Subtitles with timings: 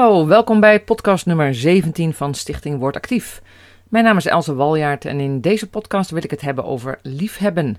[0.00, 3.42] Hallo, welkom bij podcast nummer 17 van Stichting Word Actief.
[3.88, 7.76] Mijn naam is Else Waljaard en in deze podcast wil ik het hebben over liefhebben.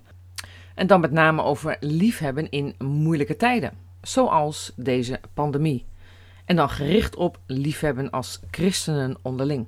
[0.75, 5.85] En dan met name over liefhebben in moeilijke tijden, zoals deze pandemie.
[6.45, 9.65] En dan gericht op liefhebben als christenen onderling.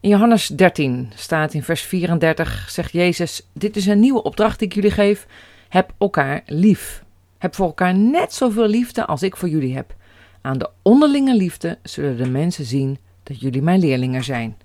[0.00, 4.68] In Johannes 13 staat in vers 34, zegt Jezus, dit is een nieuwe opdracht die
[4.68, 5.26] ik jullie geef,
[5.68, 7.04] heb elkaar lief.
[7.38, 9.94] Heb voor elkaar net zoveel liefde als ik voor jullie heb.
[10.42, 14.56] Aan de onderlinge liefde zullen de mensen zien dat jullie mijn leerlingen zijn.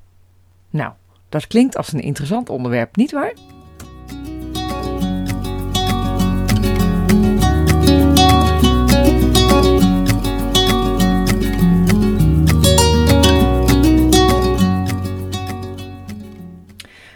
[0.69, 0.93] Nou,
[1.29, 3.33] dat klinkt als een interessant onderwerp, niet waar?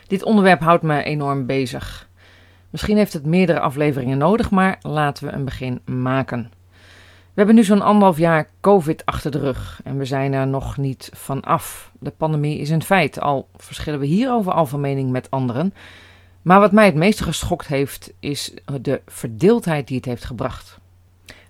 [0.08, 2.10] Dit onderwerp houdt me enorm bezig.
[2.70, 6.52] Misschien heeft het meerdere afleveringen nodig, maar laten we een begin maken.
[7.34, 10.78] We hebben nu zo'n anderhalf jaar COVID achter de rug en we zijn er nog
[10.78, 11.92] niet van af.
[12.00, 15.74] De pandemie is een feit, al verschillen we hierover al van mening met anderen.
[16.42, 20.80] Maar wat mij het meeste geschokt heeft, is de verdeeldheid die het heeft gebracht.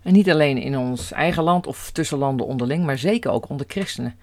[0.02, 3.66] En niet alleen in ons eigen land of tussen landen onderling, maar zeker ook onder
[3.70, 4.16] christenen.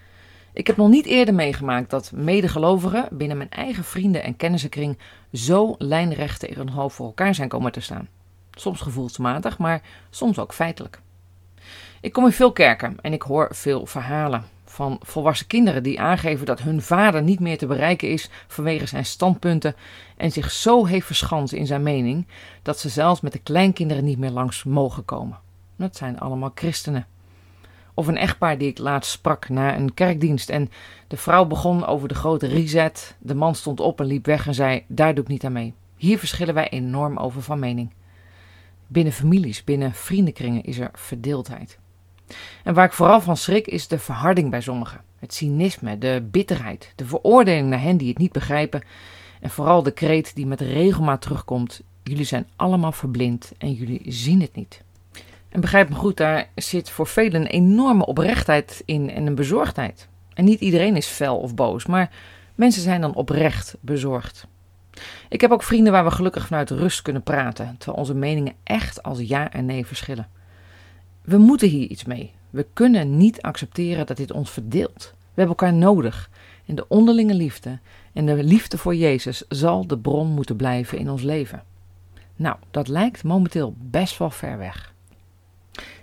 [0.53, 4.97] Ik heb nog niet eerder meegemaakt dat medegelovigen binnen mijn eigen vrienden- en kennissenkring
[5.33, 8.07] zo lijnrecht tegenover elkaar zijn komen te staan.
[8.51, 11.01] Soms gevoelsmatig, maar soms ook feitelijk.
[12.01, 16.45] Ik kom in veel kerken en ik hoor veel verhalen van volwassen kinderen die aangeven
[16.45, 19.75] dat hun vader niet meer te bereiken is vanwege zijn standpunten
[20.17, 22.27] en zich zo heeft verschanst in zijn mening
[22.61, 25.37] dat ze zelfs met de kleinkinderen niet meer langs mogen komen.
[25.75, 27.07] Dat zijn allemaal christenen.
[27.93, 30.71] Of een echtpaar die ik laatst sprak na een kerkdienst en
[31.07, 33.15] de vrouw begon over de grote reset.
[33.19, 35.73] De man stond op en liep weg en zei: Daar doe ik niet aan mee.
[35.95, 37.93] Hier verschillen wij enorm over van mening.
[38.87, 41.78] Binnen families, binnen vriendenkringen is er verdeeldheid.
[42.63, 45.01] En waar ik vooral van schrik is de verharding bij sommigen.
[45.19, 48.81] Het cynisme, de bitterheid, de veroordeling naar hen die het niet begrijpen.
[49.41, 54.41] En vooral de kreet die met regelmaat terugkomt: Jullie zijn allemaal verblind en jullie zien
[54.41, 54.81] het niet.
[55.49, 60.07] En begrijp me goed, daar zit voor velen een enorme oprechtheid in en een bezorgdheid.
[60.33, 62.11] En niet iedereen is fel of boos, maar
[62.55, 64.47] mensen zijn dan oprecht bezorgd.
[65.29, 69.03] Ik heb ook vrienden waar we gelukkig vanuit rust kunnen praten, terwijl onze meningen echt
[69.03, 70.27] als ja en nee verschillen.
[71.29, 72.31] We moeten hier iets mee.
[72.49, 75.13] We kunnen niet accepteren dat dit ons verdeelt.
[75.17, 76.29] We hebben elkaar nodig.
[76.65, 77.79] En de onderlinge liefde
[78.13, 81.63] en de liefde voor Jezus zal de bron moeten blijven in ons leven.
[82.35, 84.93] Nou, dat lijkt momenteel best wel ver weg.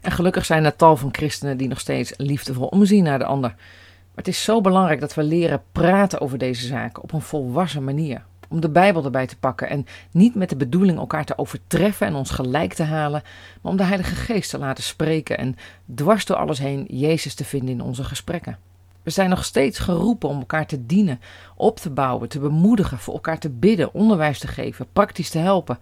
[0.00, 3.50] En gelukkig zijn er tal van christenen die nog steeds liefdevol omzien naar de ander.
[3.50, 7.84] Maar het is zo belangrijk dat we leren praten over deze zaken op een volwassen
[7.84, 8.24] manier.
[8.48, 12.14] Om de Bijbel erbij te pakken en niet met de bedoeling elkaar te overtreffen en
[12.14, 13.22] ons gelijk te halen,
[13.62, 15.56] maar om de Heilige Geest te laten spreken en
[15.94, 18.58] dwars door alles heen Jezus te vinden in onze gesprekken.
[19.02, 21.20] We zijn nog steeds geroepen om elkaar te dienen,
[21.56, 25.78] op te bouwen, te bemoedigen, voor elkaar te bidden, onderwijs te geven, praktisch te helpen,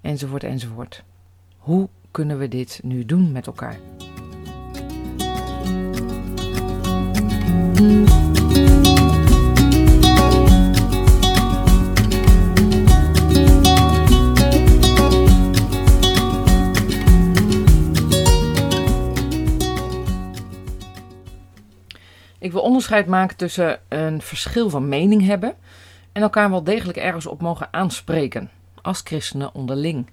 [0.00, 1.02] enzovoort, enzovoort.
[1.56, 3.78] Hoe kunnen we dit nu doen met elkaar?
[22.40, 25.54] Ik wil onderscheid maken tussen een verschil van mening hebben
[26.12, 28.50] en elkaar wel degelijk ergens op mogen aanspreken,
[28.82, 30.06] als christenen onderling.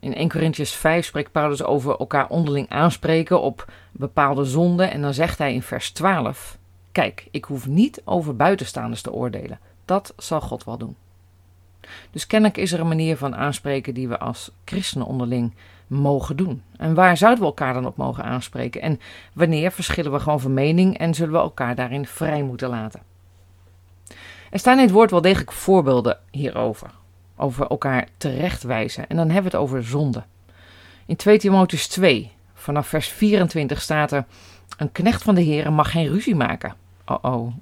[0.00, 4.90] In 1 Corinthians 5 spreekt Paulus over elkaar onderling aanspreken op bepaalde zonden.
[4.90, 6.58] En dan zegt hij in vers 12:
[6.92, 9.58] Kijk, ik hoef niet over buitenstaanders te oordelen.
[9.84, 10.96] Dat zal God wel doen.
[12.10, 15.54] Dus kennelijk is er een manier van aanspreken die we als christenen onderling
[15.86, 16.62] mogen doen.
[16.76, 18.80] En waar zouden we elkaar dan op mogen aanspreken?
[18.82, 19.00] En
[19.34, 23.00] wanneer verschillen we gewoon van mening en zullen we elkaar daarin vrij moeten laten?
[24.50, 26.90] Er staan in het woord wel degelijk voorbeelden hierover
[27.36, 29.08] over elkaar terechtwijzen.
[29.08, 30.22] En dan hebben we het over zonde.
[31.06, 34.24] In 2 Timotheus 2, vanaf vers 24 staat er:
[34.76, 36.74] Een knecht van de Heer mag geen ruzie maken.
[37.06, 37.54] Oh oh.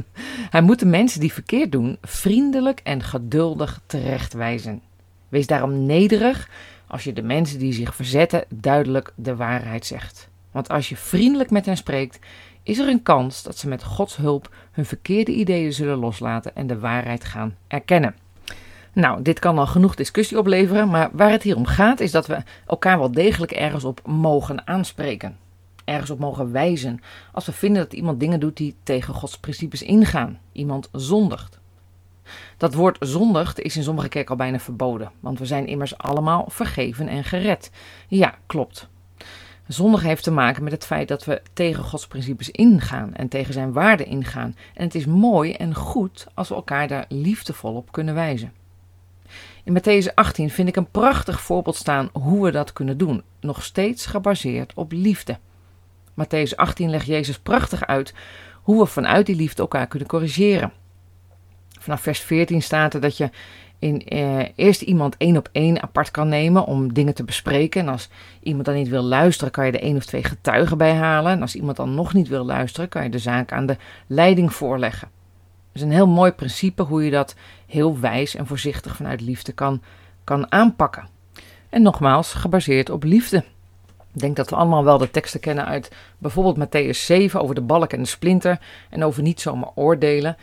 [0.50, 4.82] Hij moet de mensen die verkeerd doen vriendelijk en geduldig terechtwijzen.
[5.28, 6.48] Wees daarom nederig
[6.86, 10.28] als je de mensen die zich verzetten duidelijk de waarheid zegt.
[10.50, 12.18] Want als je vriendelijk met hen spreekt,
[12.62, 16.66] is er een kans dat ze met Gods hulp hun verkeerde ideeën zullen loslaten en
[16.66, 18.14] de waarheid gaan erkennen.
[18.92, 22.26] Nou, dit kan al genoeg discussie opleveren, maar waar het hier om gaat is dat
[22.26, 25.36] we elkaar wel degelijk ergens op mogen aanspreken.
[25.84, 27.00] Ergens op mogen wijzen
[27.32, 30.38] als we vinden dat iemand dingen doet die tegen Gods principes ingaan.
[30.52, 31.60] Iemand zondigt.
[32.56, 36.44] Dat woord zondigt is in sommige kerken al bijna verboden, want we zijn immers allemaal
[36.48, 37.70] vergeven en gered.
[38.08, 38.88] Ja, klopt.
[39.66, 43.52] Zondig heeft te maken met het feit dat we tegen Gods principes ingaan en tegen
[43.52, 44.56] zijn waarden ingaan.
[44.74, 48.52] En het is mooi en goed als we elkaar daar liefdevol op kunnen wijzen.
[49.64, 53.64] In Matthäus 18 vind ik een prachtig voorbeeld staan hoe we dat kunnen doen, nog
[53.64, 55.38] steeds gebaseerd op liefde.
[56.14, 58.14] Matthäus 18 legt Jezus prachtig uit
[58.62, 60.72] hoe we vanuit die liefde elkaar kunnen corrigeren.
[61.80, 63.30] Vanaf vers 14 staat er dat je
[63.78, 67.80] in, eh, eerst iemand één op één apart kan nemen om dingen te bespreken.
[67.80, 68.08] En als
[68.42, 71.32] iemand dan niet wil luisteren, kan je er één of twee getuigen bij halen.
[71.32, 73.76] En als iemand dan nog niet wil luisteren, kan je de zaak aan de
[74.06, 75.08] leiding voorleggen.
[75.72, 77.34] Dat is een heel mooi principe hoe je dat
[77.66, 79.82] heel wijs en voorzichtig vanuit liefde kan,
[80.24, 81.08] kan aanpakken.
[81.68, 83.44] En nogmaals, gebaseerd op liefde.
[84.14, 87.60] Ik denk dat we allemaal wel de teksten kennen uit bijvoorbeeld Matthäus 7 over de
[87.60, 88.58] balk en de splinter
[88.90, 90.36] en over niet zomaar oordelen,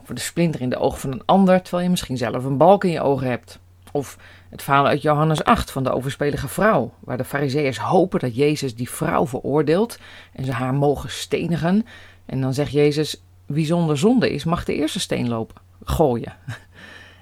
[0.00, 2.84] over de splinter in de ogen van een ander, terwijl je misschien zelf een balk
[2.84, 3.58] in je ogen hebt.
[3.92, 4.18] Of
[4.50, 8.74] het verhaal uit Johannes 8 van de overspelige vrouw, waar de fariseeërs hopen dat Jezus
[8.74, 9.98] die vrouw veroordeelt
[10.32, 11.86] en ze haar mogen stenigen.
[12.26, 16.34] En dan zegt Jezus, wie zonder zonde is, mag de eerste steen lopen, gooien.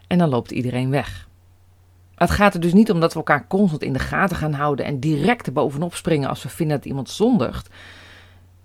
[0.06, 1.28] En dan loopt iedereen weg.
[2.14, 4.84] Het gaat er dus niet om dat we elkaar constant in de gaten gaan houden
[4.84, 7.68] en direct bovenop springen als we vinden dat iemand zondigt.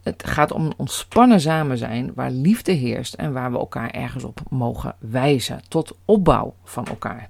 [0.04, 4.42] Het gaat om ontspannen samen zijn waar liefde heerst en waar we elkaar ergens op
[4.50, 7.30] mogen wijzen tot opbouw van elkaar.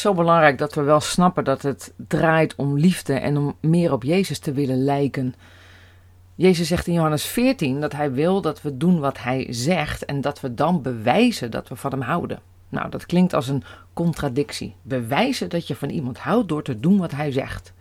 [0.00, 4.02] Zo belangrijk dat we wel snappen dat het draait om liefde en om meer op
[4.02, 5.34] Jezus te willen lijken.
[6.34, 10.20] Jezus zegt in Johannes 14 dat hij wil dat we doen wat hij zegt en
[10.20, 12.40] dat we dan bewijzen dat we van hem houden.
[12.68, 14.74] Nou, dat klinkt als een contradictie.
[14.82, 17.72] Bewijzen dat je van iemand houdt door te doen wat hij zegt.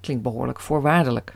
[0.00, 1.34] Klinkt behoorlijk voorwaardelijk.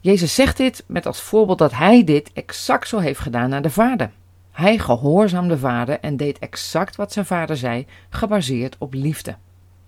[0.00, 3.70] Jezus zegt dit met als voorbeeld dat hij dit exact zo heeft gedaan naar de
[3.70, 4.10] Vader.
[4.52, 9.36] Hij gehoorzaamde vader en deed exact wat zijn vader zei, gebaseerd op liefde.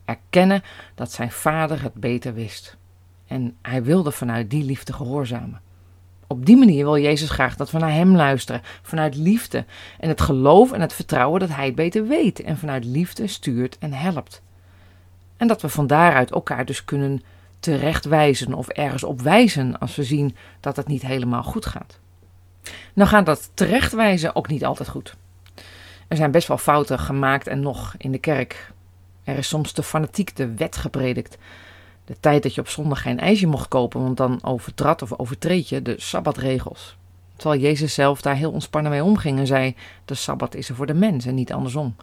[0.04, 0.62] Erkennen
[0.94, 2.76] dat zijn vader het beter wist.
[3.26, 5.60] En hij wilde vanuit die liefde gehoorzamen.
[6.26, 9.64] Op die manier wil Jezus graag dat we naar Hem luisteren, vanuit liefde
[9.98, 13.78] en het geloof en het vertrouwen dat Hij het beter weet en vanuit liefde stuurt
[13.78, 14.42] en helpt.
[15.36, 17.22] En dat we van daaruit elkaar dus kunnen
[17.60, 21.98] terechtwijzen of ergens op wijzen als we zien dat het niet helemaal goed gaat.
[22.94, 25.16] Nou gaat dat terechtwijzen ook niet altijd goed.
[26.08, 28.72] Er zijn best wel fouten gemaakt en nog in de kerk.
[29.24, 31.38] Er is soms te fanatiek de wet gepredikt.
[32.04, 35.68] De tijd dat je op zondag geen ijsje mocht kopen, want dan overtrad of overtreed
[35.68, 36.96] je de sabbatregels.
[37.36, 40.86] Terwijl Jezus zelf daar heel ontspannen mee omging en zei: De sabbat is er voor
[40.86, 41.96] de mens en niet andersom.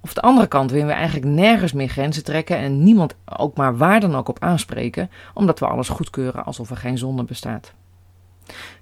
[0.00, 3.76] Of de andere kant willen we eigenlijk nergens meer grenzen trekken en niemand ook maar
[3.76, 7.72] waar dan ook op aanspreken, omdat we alles goedkeuren alsof er geen zonde bestaat.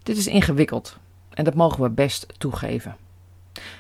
[0.03, 0.97] Dit is ingewikkeld
[1.31, 2.97] en dat mogen we best toegeven.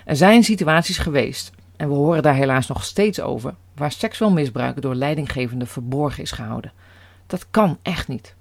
[0.04, 4.82] Er zijn situaties geweest, en we horen daar helaas nog steeds over, waar seksueel misbruik
[4.82, 6.72] door leidinggevende verborgen is gehouden.
[7.26, 8.34] Dat kan echt niet.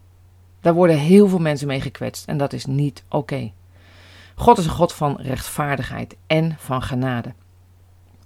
[0.61, 3.51] Daar worden heel veel mensen mee gekwetst en dat is niet oké.
[4.35, 7.33] God is een God van rechtvaardigheid en van genade.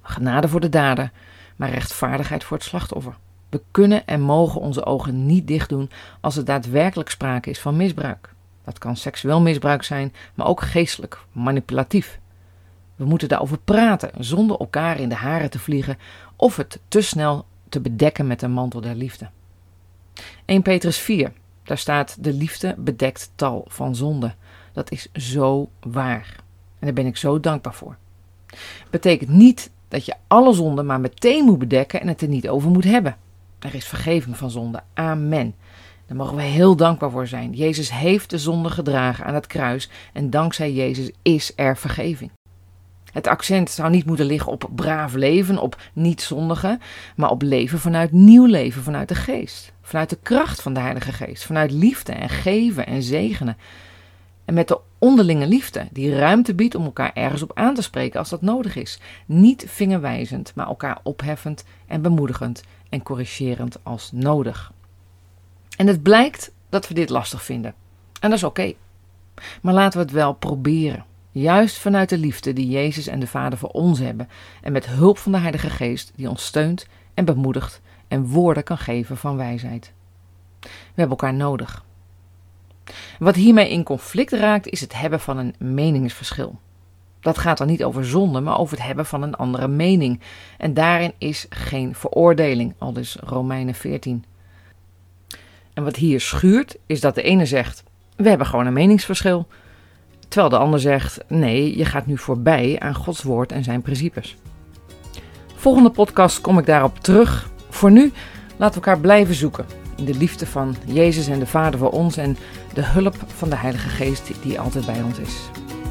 [0.01, 1.11] Genade voor de dader,
[1.55, 3.17] maar rechtvaardigheid voor het slachtoffer.
[3.49, 5.89] We kunnen en mogen onze ogen niet dicht doen
[6.21, 8.33] als er daadwerkelijk sprake is van misbruik.
[8.63, 12.19] Dat kan seksueel misbruik zijn, maar ook geestelijk, manipulatief.
[12.95, 15.97] We moeten daarover praten zonder elkaar in de haren te vliegen
[16.35, 19.29] of het te snel te bedekken met de mantel der liefde.
[20.45, 21.31] 1 Petrus 4,
[21.63, 24.35] daar staat: De liefde bedekt tal van zonden.
[24.73, 26.35] Dat is zo waar.
[26.79, 27.97] En daar ben ik zo dankbaar voor.
[28.89, 32.69] Betekent niet dat je alle zonden maar meteen moet bedekken en het er niet over
[32.69, 33.17] moet hebben.
[33.59, 34.83] Er is vergeving van zonde.
[34.93, 35.55] Amen.
[36.11, 37.51] Daar mogen we heel dankbaar voor zijn.
[37.51, 42.31] Jezus heeft de zonde gedragen aan het kruis en dankzij Jezus is er vergeving.
[43.11, 46.81] Het accent zou niet moeten liggen op braaf leven, op niet zondigen,
[47.15, 49.73] maar op leven vanuit nieuw leven, vanuit de geest.
[49.81, 53.57] Vanuit de kracht van de Heilige Geest, vanuit liefde en geven en zegenen.
[54.45, 58.19] En met de onderlinge liefde, die ruimte biedt om elkaar ergens op aan te spreken
[58.19, 58.99] als dat nodig is.
[59.25, 64.71] Niet vingerwijzend, maar elkaar opheffend en bemoedigend en corrigerend als nodig.
[65.77, 67.73] En het blijkt dat we dit lastig vinden.
[68.19, 68.73] En dat is oké.
[69.61, 71.05] Maar laten we het wel proberen.
[71.31, 74.29] Juist vanuit de liefde die Jezus en de Vader voor ons hebben.
[74.61, 78.77] En met hulp van de Heilige Geest die ons steunt en bemoedigt en woorden kan
[78.77, 79.91] geven van wijsheid.
[80.59, 81.85] We hebben elkaar nodig.
[83.19, 86.59] Wat hiermee in conflict raakt is het hebben van een meningsverschil.
[87.19, 90.19] Dat gaat dan niet over zonde, maar over het hebben van een andere mening.
[90.57, 94.23] En daarin is geen veroordeling, al dus Romeinen 14.
[95.73, 97.83] En wat hier schuurt, is dat de ene zegt:
[98.15, 99.47] we hebben gewoon een meningsverschil.
[100.27, 104.35] Terwijl de ander zegt: nee, je gaat nu voorbij aan Gods woord en zijn principes.
[105.55, 107.49] Volgende podcast kom ik daarop terug.
[107.69, 108.11] Voor nu
[108.57, 112.17] laten we elkaar blijven zoeken in de liefde van Jezus en de Vader voor ons
[112.17, 112.37] en
[112.73, 115.35] de hulp van de Heilige Geest die altijd bij ons is.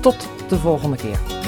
[0.01, 1.40] Tot de volgende keer.